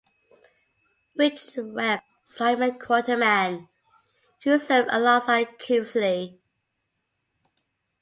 Richard 1.15 1.73
Webb 1.75 2.01
(Simon 2.23 2.79
Quarterman) 2.79 3.67
who 4.43 4.57
served 4.57 4.89
alongside 4.91 5.59
Kingsley. 5.59 6.41